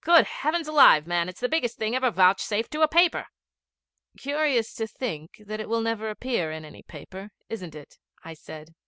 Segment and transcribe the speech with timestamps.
[0.03, 3.27] Good heavens alive, man, it's the biggest thing ever vouchsafed to a paper!'
[4.17, 7.99] 'Curious to think that it will never appear in any paper, isn't it?
[8.25, 8.73] 'I said.